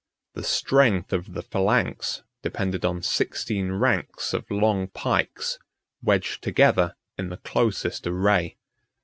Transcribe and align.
The 0.33 0.41
strength 0.43 1.13
of 1.13 1.33
the 1.35 1.43
phalanx 1.43 2.23
depended 2.41 2.83
on 2.83 3.03
sixteen 3.03 3.71
ranks 3.73 4.33
of 4.33 4.49
long 4.49 4.87
pikes, 4.87 5.59
wedged 6.01 6.41
together 6.41 6.95
in 7.19 7.29
the 7.29 7.37
closest 7.37 8.07
array. 8.07 8.57